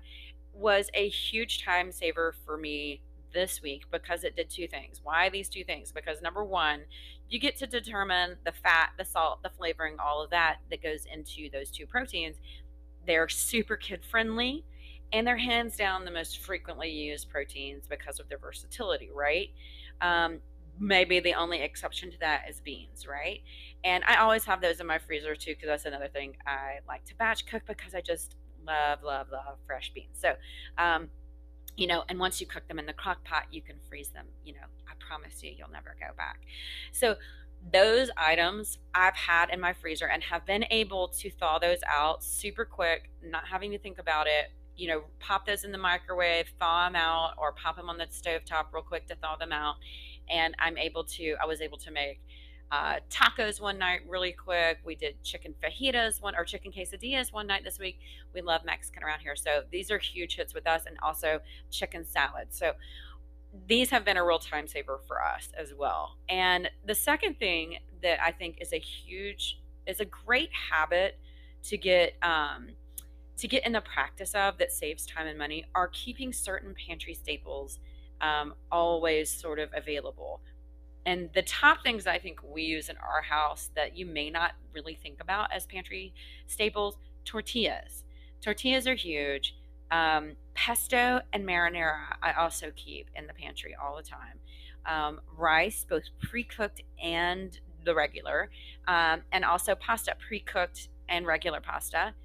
was 0.54 0.90
a 0.94 1.08
huge 1.10 1.64
time 1.64 1.92
saver 1.92 2.34
for 2.46 2.58
me 2.58 3.02
this 3.34 3.62
week 3.62 3.84
because 3.92 4.24
it 4.24 4.36
did 4.36 4.50
two 4.50 4.68
things. 4.68 5.02
Why 5.04 5.30
these 5.30 5.50
two 5.50 5.64
things? 5.64 5.92
Because 5.92 6.22
number 6.22 6.44
one, 6.44 6.82
you 7.30 7.40
get 7.40 7.58
to 7.58 7.68
determine 7.68 8.38
the 8.46 8.52
fat, 8.52 8.92
the 8.98 9.06
salt, 9.06 9.44
the 9.44 9.50
flavoring, 9.50 9.98
all 10.00 10.24
of 10.24 10.30
that 10.30 10.58
that 10.70 10.82
goes 10.82 11.06
into 11.12 11.50
those 11.52 11.70
two 11.70 11.86
proteins. 11.86 12.38
They're 13.06 13.30
super 13.30 13.76
kid 13.76 14.02
friendly 14.04 14.66
and 15.14 15.26
they're 15.26 15.38
hands 15.38 15.78
down 15.78 16.06
the 16.06 16.12
most 16.12 16.40
frequently 16.40 16.90
used 16.90 17.30
proteins 17.30 17.86
because 17.88 18.20
of 18.20 18.28
their 18.30 18.38
versatility, 18.38 19.10
right? 19.14 19.50
Um, 20.02 20.40
maybe 20.80 21.20
the 21.20 21.34
only 21.34 21.62
exception 21.62 22.12
to 22.12 22.20
that 22.20 22.44
is 22.50 22.60
beans, 22.60 23.08
right? 23.08 23.42
And 23.84 24.04
I 24.06 24.18
always 24.18 24.46
have 24.46 24.62
those 24.62 24.80
in 24.80 24.88
my 24.88 25.00
freezer 25.00 25.36
too, 25.36 25.54
because 25.54 25.68
that's 25.68 25.86
another 25.86 26.08
thing 26.08 26.36
I 26.46 26.80
like 26.88 27.06
to 27.06 27.16
batch 27.16 27.46
cook 27.46 27.64
because 27.68 27.96
I 27.96 28.02
just 28.02 28.36
love, 28.66 29.00
love, 29.04 29.28
love 29.32 29.58
fresh 29.66 29.92
beans. 29.94 30.18
So, 30.20 30.36
um, 30.78 31.10
you 31.78 31.88
know, 31.88 32.04
and 32.10 32.20
once 32.20 32.42
you 32.42 32.48
cook 32.48 32.68
them 32.68 32.80
in 32.80 32.86
the 32.86 32.94
crock 32.94 33.24
pot, 33.24 33.46
you 33.52 33.62
can 33.62 33.76
freeze 33.88 34.10
them. 34.10 34.26
You 34.44 34.54
know, 34.54 34.68
I 34.88 34.94
promise 35.00 35.42
you, 35.44 35.54
you'll 35.58 35.72
never 35.72 35.96
go 36.00 36.08
back. 36.18 36.42
So, 36.92 37.16
those 37.74 38.10
items 38.16 38.78
I've 38.94 39.16
had 39.16 39.50
in 39.50 39.60
my 39.60 39.74
freezer 39.74 40.08
and 40.08 40.24
have 40.24 40.46
been 40.46 40.66
able 40.70 41.08
to 41.20 41.32
thaw 41.32 41.58
those 41.58 41.80
out 41.88 42.24
super 42.24 42.66
quick, 42.66 43.10
not 43.24 43.48
having 43.48 43.72
to 43.72 43.80
think 43.80 43.98
about 43.98 44.28
it. 44.28 44.52
You 44.76 44.88
know, 44.90 45.04
pop 45.20 45.48
those 45.48 45.64
in 45.64 45.72
the 45.72 45.78
microwave, 45.78 46.52
thaw 46.60 46.86
them 46.86 46.96
out, 46.96 47.34
or 47.38 47.52
pop 47.54 47.76
them 47.76 47.90
on 47.90 47.98
the 47.98 48.06
stove 48.12 48.46
top 48.46 48.70
real 48.74 48.84
quick 48.84 49.08
to 49.08 49.16
thaw 49.16 49.38
them 49.38 49.52
out. 49.52 49.76
And 50.30 50.56
I'm 50.60 50.78
able 50.78 51.04
to, 51.06 51.36
I 51.42 51.48
was 51.48 51.62
able 51.62 51.80
to 51.80 51.92
make 51.92 52.20
uh, 52.72 52.96
tacos 53.10 53.62
one 53.62 53.78
night 53.78 54.02
really 54.08 54.34
quick. 54.34 54.80
We 54.84 54.96
did 54.96 55.24
chicken 55.24 55.54
fajitas 55.64 56.22
one 56.22 56.36
or 56.36 56.44
chicken 56.44 56.72
quesadillas 56.72 57.32
one 57.32 57.48
night 57.48 57.64
this 57.64 57.80
week. 57.80 58.00
We 58.34 58.42
love 58.42 58.66
Mexican 58.66 59.04
around 59.04 59.22
here. 59.22 59.36
So 59.36 59.62
these 59.72 59.90
are 59.90 59.98
huge 59.98 60.36
hits 60.36 60.54
with 60.54 60.68
us 60.68 60.84
and 60.86 60.98
also 61.02 61.40
chicken 61.72 62.06
salad. 62.06 62.48
So 62.50 62.74
these 63.68 63.90
have 63.90 64.04
been 64.04 64.18
a 64.18 64.26
real 64.26 64.40
time 64.40 64.68
saver 64.68 65.00
for 65.08 65.24
us 65.24 65.50
as 65.58 65.74
well. 65.74 66.18
And 66.30 66.70
the 66.86 66.96
second 66.96 67.40
thing 67.40 67.78
that 68.04 68.22
I 68.22 68.32
think 68.32 68.58
is 68.60 68.74
a 68.74 68.80
huge, 68.80 69.60
is 69.86 70.00
a 70.00 70.06
great 70.06 70.50
habit 70.52 71.18
to 71.64 71.78
get, 71.78 72.16
um, 72.22 72.68
to 73.38 73.48
get 73.48 73.66
in 73.66 73.72
the 73.72 73.82
practice 73.82 74.36
of 74.36 74.58
that 74.58 74.72
saves 74.72 75.06
time 75.06 75.28
and 75.28 75.38
money 75.38 75.66
are 75.74 75.88
keeping 75.88 76.34
certain 76.34 76.76
pantry 76.76 77.14
staples 77.14 77.80
um, 78.20 78.54
always 78.72 79.32
sort 79.32 79.60
of 79.60 79.70
available. 79.76 80.42
And 81.08 81.30
the 81.34 81.42
top 81.42 81.84
things 81.84 82.06
I 82.06 82.20
think 82.20 82.42
we 82.44 82.64
use 82.64 82.90
in 82.90 82.98
our 82.98 83.22
house 83.22 83.70
that 83.76 83.96
you 83.96 84.06
may 84.06 84.30
not 84.30 84.52
really 84.74 84.94
think 84.94 85.22
about 85.22 85.54
as 85.54 85.66
pantry 85.66 86.14
staples 86.48 86.98
tortillas. 87.24 88.04
Tortillas 88.42 88.86
are 88.88 88.94
huge. 88.94 89.56
Um, 89.90 90.34
pesto 90.54 91.22
and 91.32 91.48
marinara, 91.48 92.18
I 92.22 92.34
also 92.34 92.74
keep 92.76 93.10
in 93.16 93.26
the 93.26 93.34
pantry 93.34 93.74
all 93.74 93.96
the 93.96 94.04
time. 94.04 94.40
Um, 94.86 95.22
rice, 95.38 95.86
both 95.90 96.04
pre 96.22 96.44
cooked 96.44 96.82
and 97.02 97.58
the 97.86 97.96
regular, 97.96 98.50
um, 98.86 99.22
and 99.32 99.46
also 99.46 99.76
pasta, 99.76 100.14
pre 100.20 100.42
cooked 100.42 100.90
and 101.08 101.26
regular 101.26 101.62
pasta, 101.62 102.16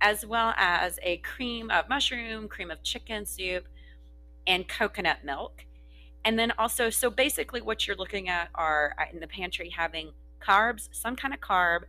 as 0.00 0.24
well 0.24 0.54
as 0.56 1.00
a 1.02 1.16
cream 1.18 1.72
of 1.72 1.88
mushroom, 1.88 2.46
cream 2.46 2.70
of 2.70 2.84
chicken 2.84 3.26
soup, 3.26 3.66
and 4.46 4.68
coconut 4.68 5.24
milk. 5.24 5.64
And 6.24 6.38
then 6.38 6.52
also, 6.58 6.90
so 6.90 7.10
basically, 7.10 7.60
what 7.60 7.86
you're 7.86 7.96
looking 7.96 8.28
at 8.28 8.48
are 8.54 8.94
uh, 8.98 9.04
in 9.12 9.20
the 9.20 9.26
pantry 9.26 9.70
having 9.70 10.12
carbs, 10.40 10.88
some 10.92 11.16
kind 11.16 11.34
of 11.34 11.40
carb, 11.40 11.80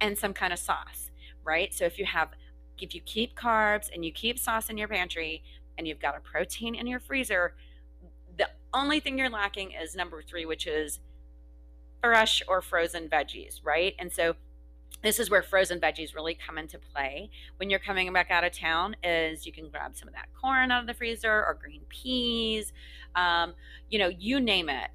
and 0.00 0.16
some 0.16 0.32
kind 0.32 0.52
of 0.52 0.58
sauce, 0.58 1.10
right? 1.44 1.72
So 1.74 1.84
if 1.84 1.98
you 1.98 2.06
have 2.06 2.30
if 2.78 2.94
you 2.94 3.00
keep 3.02 3.36
carbs 3.36 3.90
and 3.92 4.04
you 4.04 4.12
keep 4.12 4.38
sauce 4.38 4.70
in 4.70 4.78
your 4.78 4.88
pantry 4.88 5.42
and 5.76 5.86
you've 5.86 6.00
got 6.00 6.16
a 6.16 6.20
protein 6.20 6.74
in 6.74 6.86
your 6.86 7.00
freezer, 7.00 7.54
the 8.38 8.48
only 8.72 9.00
thing 9.00 9.18
you're 9.18 9.28
lacking 9.28 9.72
is 9.72 9.94
number 9.94 10.22
three, 10.22 10.46
which 10.46 10.66
is 10.66 11.00
fresh 12.02 12.42
or 12.48 12.62
frozen 12.62 13.08
veggies, 13.08 13.60
right? 13.62 13.94
And 13.98 14.10
so 14.10 14.36
this 15.02 15.18
is 15.18 15.30
where 15.30 15.42
frozen 15.42 15.80
veggies 15.80 16.14
really 16.14 16.34
come 16.34 16.58
into 16.58 16.78
play. 16.78 17.30
When 17.56 17.70
you're 17.70 17.78
coming 17.78 18.12
back 18.12 18.30
out 18.30 18.44
of 18.44 18.52
town 18.52 18.96
is 19.02 19.46
you 19.46 19.52
can 19.52 19.68
grab 19.70 19.96
some 19.96 20.08
of 20.08 20.14
that 20.14 20.28
corn 20.40 20.70
out 20.70 20.82
of 20.82 20.86
the 20.86 20.94
freezer 20.94 21.44
or 21.44 21.58
green 21.60 21.82
peas 21.88 22.72
um, 23.14 23.54
you 23.88 23.98
know 23.98 24.08
you 24.08 24.40
name 24.40 24.68
it. 24.68 24.90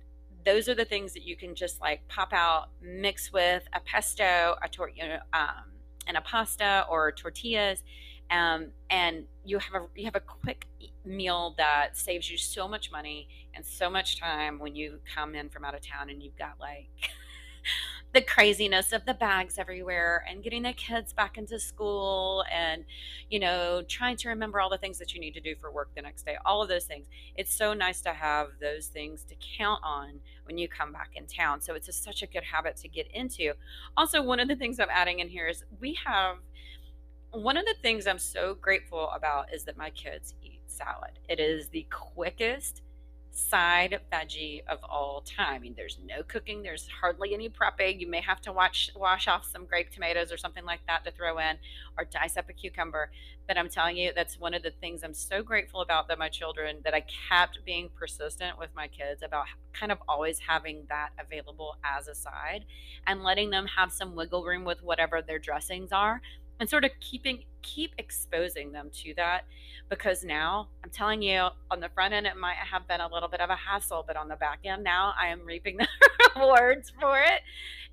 Those 0.45 0.69
are 0.69 0.75
the 0.75 0.85
things 0.85 1.13
that 1.13 1.23
you 1.23 1.35
can 1.35 1.55
just 1.55 1.81
like 1.81 2.07
pop 2.07 2.31
out 2.31 2.69
mix 2.81 3.31
with 3.33 3.63
a 3.73 3.79
pesto 3.79 4.55
a 4.63 4.69
tor- 4.69 4.91
you 4.93 5.07
know, 5.07 5.19
um, 5.33 5.71
and 6.07 6.17
a 6.17 6.21
pasta 6.21 6.85
or 6.89 7.11
tortillas 7.11 7.83
um, 8.31 8.67
and 8.89 9.25
you 9.43 9.59
have 9.59 9.81
a 9.81 9.85
you 9.95 10.05
have 10.05 10.15
a 10.15 10.19
quick 10.19 10.67
meal 11.03 11.53
that 11.57 11.97
saves 11.97 12.29
you 12.29 12.37
so 12.37 12.67
much 12.67 12.91
money 12.91 13.27
and 13.53 13.65
so 13.65 13.89
much 13.89 14.19
time 14.19 14.59
when 14.59 14.75
you 14.75 14.99
come 15.13 15.35
in 15.35 15.49
from 15.49 15.63
out 15.63 15.75
of 15.75 15.81
town 15.81 16.09
and 16.09 16.23
you've 16.23 16.37
got 16.37 16.53
like 16.59 16.89
the 18.15 18.21
craziness 18.21 18.93
of 18.93 19.05
the 19.05 19.13
bags 19.13 19.57
everywhere 19.57 20.23
and 20.29 20.41
getting 20.41 20.63
the 20.63 20.71
kids 20.71 21.11
back 21.11 21.37
into 21.37 21.59
school 21.59 22.45
and 22.49 22.85
you 23.29 23.37
know 23.37 23.83
trying 23.89 24.15
to 24.15 24.29
remember 24.29 24.61
all 24.61 24.69
the 24.69 24.77
things 24.77 24.97
that 24.97 25.13
you 25.13 25.19
need 25.19 25.33
to 25.33 25.41
do 25.41 25.53
for 25.59 25.69
work 25.69 25.89
the 25.97 26.01
next 26.01 26.25
day 26.25 26.37
all 26.45 26.63
of 26.63 26.69
those 26.69 26.85
things. 26.85 27.07
It's 27.35 27.53
so 27.53 27.73
nice 27.73 27.99
to 28.03 28.13
have 28.13 28.51
those 28.61 28.87
things 28.87 29.25
to 29.25 29.35
count 29.57 29.81
on 29.83 30.21
when 30.45 30.57
you 30.57 30.69
come 30.69 30.93
back 30.93 31.09
in 31.15 31.27
town. 31.27 31.59
So 31.59 31.73
it's 31.73 31.89
a, 31.89 31.91
such 31.91 32.23
a 32.23 32.27
good 32.27 32.43
habit 32.43 32.77
to 32.77 32.87
get 32.87 33.07
into. 33.13 33.51
Also 33.97 34.21
one 34.21 34.39
of 34.39 34.47
the 34.47 34.55
things 34.55 34.79
i'm 34.79 34.87
adding 34.89 35.19
in 35.19 35.27
here 35.27 35.49
is 35.49 35.65
we 35.81 35.97
have 36.05 36.37
one 37.31 37.57
of 37.57 37.65
the 37.65 37.75
things 37.81 38.07
i'm 38.07 38.17
so 38.17 38.55
grateful 38.55 39.09
about 39.09 39.53
is 39.53 39.65
that 39.65 39.75
my 39.75 39.89
kids 39.89 40.35
eat 40.41 40.61
salad. 40.67 41.19
It 41.27 41.41
is 41.41 41.67
the 41.67 41.85
quickest 41.89 42.81
side 43.35 43.99
veggie 44.11 44.61
of 44.67 44.79
all 44.83 45.21
time. 45.21 45.55
I 45.55 45.59
mean, 45.59 45.73
there's 45.75 45.97
no 46.03 46.23
cooking, 46.23 46.63
there's 46.63 46.87
hardly 46.87 47.33
any 47.33 47.49
prepping. 47.49 47.99
You 47.99 48.07
may 48.07 48.21
have 48.21 48.41
to 48.41 48.51
watch, 48.51 48.89
wash 48.95 49.27
off 49.27 49.45
some 49.45 49.65
grape 49.65 49.91
tomatoes 49.91 50.31
or 50.31 50.37
something 50.37 50.65
like 50.65 50.79
that 50.87 51.03
to 51.05 51.11
throw 51.11 51.37
in, 51.37 51.57
or 51.97 52.05
dice 52.05 52.37
up 52.37 52.49
a 52.49 52.53
cucumber. 52.53 53.11
But 53.47 53.57
I'm 53.57 53.69
telling 53.69 53.97
you, 53.97 54.11
that's 54.15 54.39
one 54.39 54.53
of 54.53 54.63
the 54.63 54.71
things 54.71 55.03
I'm 55.03 55.13
so 55.13 55.43
grateful 55.43 55.81
about 55.81 56.07
that 56.07 56.17
my 56.17 56.29
children, 56.29 56.77
that 56.83 56.93
I 56.93 57.03
kept 57.29 57.59
being 57.65 57.89
persistent 57.95 58.57
with 58.57 58.69
my 58.75 58.87
kids 58.87 59.21
about 59.21 59.45
kind 59.73 59.91
of 59.91 59.99
always 60.07 60.39
having 60.39 60.85
that 60.89 61.09
available 61.19 61.77
as 61.83 62.07
a 62.07 62.15
side 62.15 62.65
and 63.05 63.21
letting 63.21 63.49
them 63.49 63.67
have 63.77 63.91
some 63.91 64.15
wiggle 64.15 64.43
room 64.43 64.63
with 64.63 64.81
whatever 64.81 65.21
their 65.21 65.39
dressings 65.39 65.91
are 65.91 66.21
and 66.59 66.69
sort 66.69 66.85
of 66.85 66.91
keeping 66.99 67.43
keep 67.61 67.93
exposing 67.97 68.71
them 68.71 68.89
to 68.93 69.13
that 69.15 69.45
because 69.89 70.23
now 70.23 70.67
I'm 70.83 70.89
telling 70.89 71.21
you 71.21 71.47
on 71.71 71.79
the 71.79 71.89
front 71.89 72.13
end 72.13 72.27
it 72.27 72.37
might 72.37 72.57
have 72.57 72.87
been 72.87 73.01
a 73.01 73.07
little 73.11 73.29
bit 73.29 73.41
of 73.41 73.49
a 73.49 73.55
hassle 73.55 74.03
but 74.05 74.15
on 74.15 74.27
the 74.27 74.35
back 74.35 74.59
end 74.63 74.83
now 74.83 75.13
I 75.19 75.27
am 75.27 75.45
reaping 75.45 75.77
the 75.77 75.87
rewards 76.35 76.91
for 76.99 77.19
it. 77.19 77.41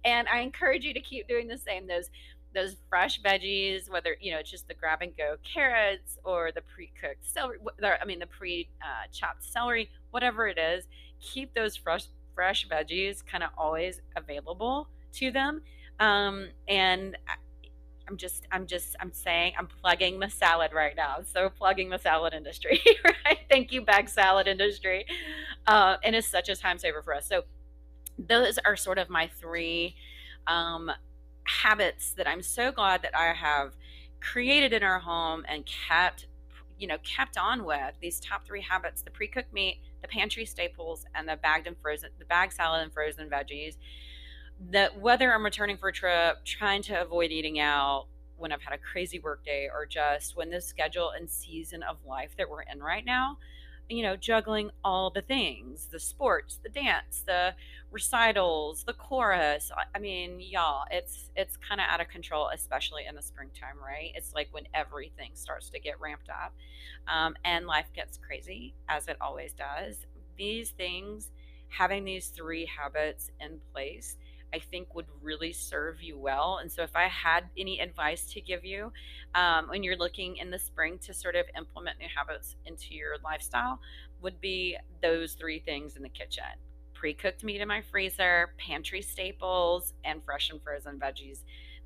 And 0.05 0.29
I 0.29 0.41
encourage 0.41 0.85
you 0.85 0.93
to 0.95 1.01
keep 1.01 1.29
doing 1.29 1.49
the 1.49 1.59
same 1.59 1.87
those 1.87 2.11
those 2.55 2.77
fresh 2.91 3.23
veggies 3.23 3.91
whether 3.91 4.15
you 4.21 4.31
know 4.31 4.39
it's 4.39 4.51
just 4.51 4.69
the 4.69 4.75
grab 4.75 5.01
and 5.01 5.17
go 5.17 5.37
carrots 5.43 6.19
or 6.23 6.53
the 6.55 6.61
pre-cooked 6.61 7.25
celery 7.25 7.59
I 7.83 8.05
mean 8.05 8.19
the 8.19 8.27
pre 8.27 8.69
uh, 8.83 9.09
chopped 9.11 9.43
celery 9.43 9.89
whatever 10.11 10.47
it 10.49 10.59
is 10.59 10.85
keep 11.19 11.55
those 11.55 11.77
fresh 11.77 12.09
fresh 12.35 12.69
veggies 12.69 13.25
kind 13.25 13.43
of 13.43 13.51
always 13.57 14.01
available 14.17 14.89
to 15.15 15.31
them. 15.31 15.63
Um, 16.01 16.49
and 16.69 17.17
I'm 18.13 18.19
just, 18.19 18.47
I'm 18.53 18.67
just, 18.67 18.95
I'm 19.01 19.11
saying, 19.11 19.55
I'm 19.59 19.67
plugging 19.67 20.21
the 20.21 20.29
salad 20.29 20.75
right 20.75 20.95
now. 20.95 21.21
So 21.25 21.49
plugging 21.49 21.89
the 21.89 21.99
salad 21.99 22.35
industry, 22.35 22.79
right? 23.05 23.39
Thank 23.51 23.73
you, 23.73 23.81
bag 23.81 24.07
salad 24.11 24.47
industry. 24.47 25.07
Uh, 25.67 25.97
and 26.05 26.15
it's 26.15 26.27
such 26.27 26.51
a 26.51 26.55
time 26.55 26.77
saver 26.77 27.01
for 27.03 27.15
us. 27.15 27.27
So 27.27 27.45
those 28.19 28.59
are 28.67 28.77
sort 28.77 28.99
of 28.99 29.09
my 29.09 29.31
three 29.41 29.97
um, 30.47 30.91
habits 31.45 32.13
that 32.19 32.29
I'm 32.29 32.43
so 32.43 32.71
glad 32.71 33.01
that 33.01 33.17
I 33.17 33.33
have 33.33 33.77
created 34.21 34.75
in 34.75 34.83
our 34.83 34.99
home 34.99 35.47
and 35.49 35.65
kept, 35.65 36.27
you 36.79 36.87
know, 36.87 36.99
kept 37.03 37.39
on 37.39 37.65
with 37.65 37.95
these 38.03 38.21
top 38.21 38.45
three 38.45 38.61
habits: 38.61 39.01
the 39.01 39.11
pre-cooked 39.11 39.55
meat, 39.55 39.81
the 40.03 40.09
pantry 40.09 40.45
staples, 40.45 41.07
and 41.15 41.27
the 41.27 41.37
bagged 41.37 41.67
and 41.67 41.79
frozen, 41.81 42.11
the 42.19 42.27
bag 42.27 42.53
salad 42.53 42.83
and 42.83 42.93
frozen 42.93 43.31
veggies 43.31 43.77
that 44.71 45.01
whether 45.01 45.33
I'm 45.33 45.45
returning 45.45 45.77
for 45.77 45.89
a 45.89 45.93
trip, 45.93 46.45
trying 46.45 46.83
to 46.85 47.01
avoid 47.01 47.31
eating 47.31 47.59
out 47.59 48.07
when 48.37 48.53
I've 48.53 48.63
had 48.63 48.75
a 48.75 48.79
crazy 48.79 49.19
work 49.19 49.45
day, 49.45 49.69
or 49.73 49.87
just 49.87 50.37
when 50.37 50.51
the 50.51 50.61
schedule 50.61 51.11
and 51.11 51.31
season 51.31 51.83
of 51.83 51.97
life 52.07 52.31
that 52.39 52.49
we're 52.51 52.63
in 52.63 52.81
right 52.81 53.05
now, 53.05 53.39
you 53.89 54.03
know, 54.03 54.17
juggling 54.17 54.71
all 54.85 55.11
the 55.11 55.21
things 55.23 55.89
the 55.91 56.01
sports, 56.01 56.59
the 56.63 56.69
dance, 56.69 57.23
the 57.27 57.55
recitals, 57.91 58.85
the 58.85 58.95
chorus. 58.95 59.71
I 59.95 59.99
mean, 59.99 60.41
y'all, 60.41 60.85
it's 60.91 61.31
it's 61.37 61.57
kind 61.57 61.81
of 61.81 61.87
out 61.89 62.01
of 62.01 62.09
control, 62.09 62.49
especially 62.53 63.03
in 63.09 63.15
the 63.15 63.23
springtime, 63.23 63.77
right? 63.85 64.11
It's 64.15 64.35
like 64.35 64.49
when 64.51 64.65
everything 64.75 65.33
starts 65.35 65.69
to 65.71 65.81
get 65.81 66.01
ramped 66.01 66.29
up 66.31 66.55
um, 67.07 67.37
and 67.45 67.67
life 67.67 67.91
gets 67.95 68.19
crazy, 68.19 68.75
as 68.89 69.09
it 69.09 69.17
always 69.21 69.53
does. 69.53 69.99
These 70.37 70.71
things, 70.71 71.31
having 71.69 72.05
these 72.05 72.29
three 72.29 72.67
habits 72.67 73.31
in 73.41 73.61
place, 73.73 74.17
I 74.53 74.59
think 74.59 74.95
would 74.95 75.07
really 75.21 75.53
serve 75.53 76.03
you 76.03 76.19
well. 76.19 76.59
And 76.61 76.71
so, 76.71 76.83
if 76.83 76.95
I 76.95 77.09
had 77.09 77.45
any 77.57 77.81
advice 77.81 78.27
to 78.33 78.41
give 78.41 78.65
you 78.65 78.93
um, 79.35 79.69
when 79.69 79.83
you're 79.83 79.97
looking 79.97 80.37
in 80.37 80.51
the 80.51 80.59
spring 80.59 80.99
to 81.07 81.15
sort 81.15 81.37
of 81.37 81.47
implement 81.57 81.99
new 81.99 82.09
habits 82.15 82.57
into 82.67 82.95
your 82.95 83.17
lifestyle, 83.25 83.81
would 84.21 84.41
be 84.41 84.77
those 85.03 85.35
three 85.35 85.59
things 85.59 85.97
in 85.97 86.03
the 86.03 86.09
kitchen 86.09 86.45
pre 86.93 87.15
cooked 87.15 87.43
meat 87.43 87.61
in 87.61 87.69
my 87.69 87.83
freezer, 87.83 88.55
pantry 88.59 89.03
staples, 89.03 89.95
and 90.05 90.23
fresh 90.25 90.51
and 90.51 90.63
frozen 90.63 90.99
veggies. 90.99 91.41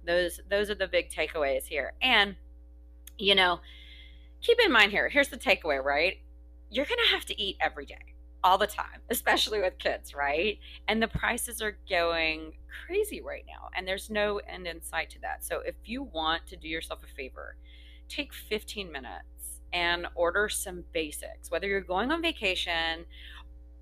Those, 0.06 0.40
those 0.48 0.70
are 0.70 0.74
the 0.74 0.86
big 0.86 1.10
takeaways 1.10 1.64
here. 1.64 1.94
And, 2.02 2.36
you 3.18 3.34
know, 3.34 3.60
keep 4.42 4.58
in 4.64 4.70
mind 4.70 4.92
here 4.92 5.08
here's 5.08 5.28
the 5.28 5.38
takeaway, 5.38 5.82
right? 5.82 6.18
You're 6.70 6.84
going 6.84 7.00
to 7.06 7.14
have 7.14 7.24
to 7.26 7.40
eat 7.40 7.56
every 7.60 7.86
day 7.86 8.15
all 8.46 8.58
the 8.58 8.66
time, 8.66 9.00
especially 9.10 9.60
with 9.60 9.76
kids, 9.78 10.14
right? 10.14 10.60
And 10.86 11.02
the 11.02 11.08
prices 11.08 11.60
are 11.60 11.76
going 11.90 12.52
crazy 12.86 13.20
right 13.20 13.44
now, 13.44 13.70
and 13.76 13.88
there's 13.88 14.08
no 14.08 14.40
end 14.48 14.68
in 14.68 14.80
sight 14.80 15.10
to 15.10 15.20
that. 15.22 15.44
So 15.44 15.62
if 15.66 15.74
you 15.84 16.04
want 16.04 16.46
to 16.46 16.56
do 16.56 16.68
yourself 16.68 17.00
a 17.02 17.12
favor, 17.12 17.56
take 18.08 18.32
15 18.32 18.92
minutes 18.92 19.62
and 19.72 20.06
order 20.14 20.48
some 20.48 20.84
basics, 20.92 21.50
whether 21.50 21.66
you're 21.66 21.80
going 21.80 22.12
on 22.12 22.22
vacation 22.22 23.04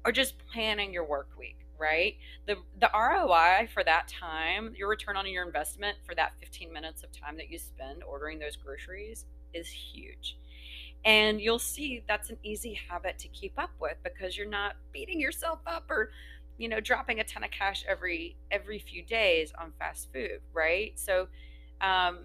or 0.03 0.13
just 0.13 0.39
planning 0.51 0.95
your 0.95 1.05
work 1.05 1.29
week 1.39 1.59
right 1.77 2.15
the 2.47 2.55
the 2.81 2.89
ROI 2.95 3.69
for 3.75 3.83
that 3.83 4.07
time 4.07 4.73
your 4.77 4.89
return 4.89 5.17
on 5.17 5.27
your 5.27 5.45
investment 5.45 5.99
for 6.07 6.15
that 6.15 6.31
15 6.39 6.73
minutes 6.73 7.03
of 7.03 7.11
time 7.11 7.37
that 7.37 7.51
you 7.51 7.59
spend 7.59 8.01
ordering 8.05 8.39
those 8.39 8.55
groceries 8.55 9.25
is 9.53 9.67
huge 9.67 10.39
and 11.05 11.41
you'll 11.41 11.59
see 11.59 12.03
that's 12.09 12.31
an 12.31 12.39
easy 12.43 12.79
habit 12.89 13.19
to 13.19 13.29
keep 13.29 13.53
up 13.59 13.71
with 13.81 13.97
because 14.03 14.37
you're 14.37 14.49
not 14.49 14.77
beating 14.93 15.21
yourself 15.21 15.61
up 15.67 15.85
or 15.91 16.11
you 16.59 16.69
know 16.69 16.81
dropping 16.81 17.21
a 17.21 17.25
ton 17.25 17.45
of 17.45 17.51
cash 17.51 17.85
every 17.89 18.37
every 18.51 18.79
few 18.79 19.03
days 19.03 19.53
on 19.61 19.73
fast 19.79 20.09
food 20.13 20.41
right? 20.53 20.93
So 20.97 21.29
um, 21.81 22.21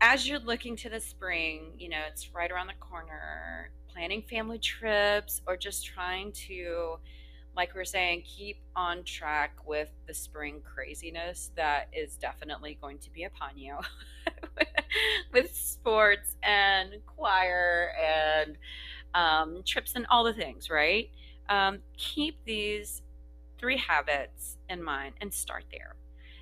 as 0.00 0.28
you're 0.28 0.38
looking 0.38 0.76
to 0.76 0.88
the 0.88 1.00
spring 1.00 1.72
you 1.78 1.88
know 1.88 2.00
it's 2.08 2.34
right 2.34 2.50
around 2.50 2.68
the 2.68 2.74
corner 2.80 3.70
planning 3.88 4.22
family 4.22 4.58
trips 4.58 5.40
or 5.46 5.56
just 5.56 5.86
trying 5.86 6.32
to 6.32 6.98
like 7.56 7.74
we 7.74 7.80
are 7.80 7.84
saying, 7.84 8.22
keep 8.24 8.58
on 8.74 9.02
track 9.04 9.56
with 9.66 9.88
the 10.06 10.14
spring 10.14 10.60
craziness 10.62 11.50
that 11.56 11.88
is 11.92 12.16
definitely 12.16 12.78
going 12.80 12.98
to 12.98 13.10
be 13.10 13.24
upon 13.24 13.56
you 13.56 13.76
with 15.32 15.54
sports 15.54 16.36
and 16.42 16.90
choir 17.06 17.92
and 18.02 18.56
um, 19.14 19.62
trips 19.64 19.94
and 19.96 20.06
all 20.10 20.24
the 20.24 20.34
things, 20.34 20.70
right? 20.70 21.10
Um, 21.48 21.80
keep 21.96 22.44
these 22.44 23.02
three 23.58 23.78
habits 23.78 24.58
in 24.68 24.82
mind 24.82 25.14
and 25.20 25.32
start 25.32 25.64
there. 25.70 25.96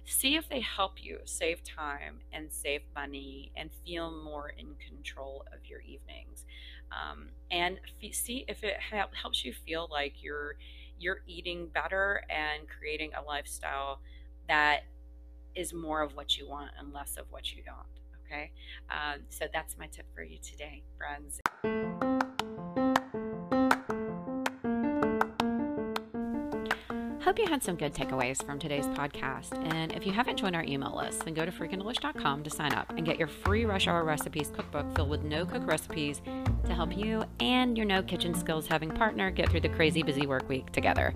See 0.07 0.37
if 0.37 0.49
they 0.49 0.61
help 0.61 1.03
you 1.03 1.21
save 1.25 1.63
time 1.65 2.21
and 2.33 2.53
save 2.53 2.83
money 2.95 3.53
and 3.57 3.71
feel 3.87 4.11
more 4.11 4.51
in 4.51 4.75
control 4.87 5.45
of 5.53 5.67
your 5.69 5.81
evenings. 5.81 6.45
Um, 6.93 7.29
and 7.51 7.79
f- 8.03 8.15
see 8.15 8.45
if 8.49 8.63
it 8.63 8.77
ha- 8.91 9.09
helps 9.21 9.45
you 9.45 9.53
feel 9.53 9.89
like 9.91 10.23
you're 10.23 10.57
you're 10.99 11.21
eating 11.27 11.69
better 11.73 12.23
and 12.31 12.69
creating 12.69 13.11
a 13.15 13.23
lifestyle 13.23 14.01
that 14.49 14.81
is 15.55 15.73
more 15.73 16.03
of 16.03 16.15
what 16.17 16.37
you 16.37 16.49
want 16.49 16.71
and 16.79 16.93
less 16.93 17.17
of 17.17 17.27
what 17.31 17.53
you 17.53 17.63
don't. 17.63 17.77
Okay. 18.27 18.51
Um, 18.91 19.21
so 19.29 19.47
that's 19.53 19.77
my 19.79 19.87
tip 19.87 20.07
for 20.15 20.23
you 20.23 20.39
today, 20.39 20.83
friends. 20.97 21.41
Hope 27.25 27.39
you 27.39 27.47
had 27.49 27.63
some 27.63 27.77
good 27.77 27.95
takeaways 27.95 28.45
from 28.45 28.59
today's 28.59 28.87
podcast. 28.89 29.57
And 29.73 29.93
if 29.93 30.07
you 30.07 30.13
haven't 30.13 30.37
joined 30.37 30.55
our 30.55 30.63
email 30.63 30.95
list, 30.95 31.25
then 31.25 31.33
go 31.35 31.47
to 31.47 31.51
freakingdelish.com 31.51 32.45
to 32.45 32.51
sign 32.51 32.75
up 32.75 32.91
and 32.91 33.05
get 33.07 33.19
your 33.19 33.29
free 33.29 33.65
Rush 33.65 33.87
Hour 33.89 34.05
Recipes 34.05 34.53
cookbook 34.55 34.95
filled 34.95 35.09
with 35.09 35.23
no 35.23 35.47
cook 35.47 35.67
recipes 35.67 36.21
to 36.67 36.75
help 36.75 36.97
you 36.97 37.25
and 37.41 37.77
your 37.77 37.87
no 37.87 38.03
kitchen 38.03 38.35
skills 38.35 38.67
having 38.67 38.91
partner 38.91 39.31
get 39.31 39.49
through 39.49 39.61
the 39.61 39.69
crazy 39.69 40.03
busy 40.03 40.27
work 40.27 40.49
week 40.49 40.71
together. 40.73 41.15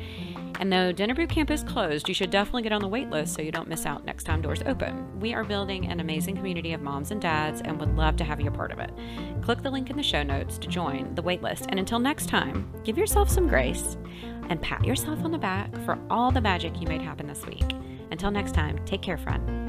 And 0.60 0.72
though 0.72 0.92
Dinner 0.92 1.14
Bootcamp 1.14 1.50
is 1.50 1.62
closed, 1.62 2.08
you 2.08 2.14
should 2.14 2.30
definitely 2.30 2.62
get 2.62 2.72
on 2.72 2.80
the 2.80 2.88
wait 2.88 3.10
list 3.10 3.34
so 3.34 3.42
you 3.42 3.52
don't 3.52 3.68
miss 3.68 3.86
out 3.86 4.04
next 4.04 4.24
time 4.24 4.42
doors 4.42 4.62
open. 4.66 5.20
We 5.20 5.34
are 5.34 5.44
building 5.44 5.86
an 5.86 6.00
amazing 6.00 6.36
community 6.36 6.72
of 6.72 6.82
moms 6.82 7.10
and 7.10 7.20
dads 7.20 7.60
and 7.60 7.78
would 7.78 7.96
love 7.96 8.16
to 8.16 8.24
have 8.24 8.40
you 8.40 8.48
a 8.48 8.52
part 8.52 8.72
of 8.72 8.78
it. 8.78 8.90
Click 9.42 9.62
the 9.62 9.70
link 9.70 9.90
in 9.90 9.96
the 9.96 10.02
show 10.02 10.22
notes 10.22 10.58
to 10.58 10.68
join 10.68 11.14
the 11.14 11.22
wait 11.22 11.42
list. 11.42 11.66
And 11.68 11.78
until 11.78 11.98
next 11.98 12.28
time, 12.28 12.72
give 12.84 12.98
yourself 12.98 13.30
some 13.30 13.46
grace 13.46 13.96
and 14.48 14.60
pat 14.60 14.84
yourself 14.84 15.22
on 15.24 15.30
the 15.30 15.38
back 15.38 15.74
for 15.84 15.98
all 16.10 16.30
the 16.30 16.40
magic 16.40 16.80
you 16.80 16.86
made 16.86 17.02
happen 17.02 17.26
this 17.26 17.46
week. 17.46 17.74
Until 18.10 18.30
next 18.30 18.54
time, 18.54 18.78
take 18.84 19.02
care, 19.02 19.18
friend. 19.18 19.67